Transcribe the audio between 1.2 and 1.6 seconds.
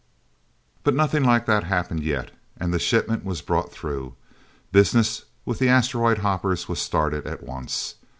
like